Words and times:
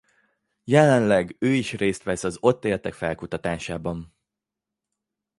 Jelenleg 0.63 1.35
ő 1.39 1.47
is 1.53 1.73
részt 1.73 2.03
vesz 2.03 2.23
az 2.23 2.37
ott 2.39 2.65
éltek 2.65 2.93
felkutatásában. 2.93 4.15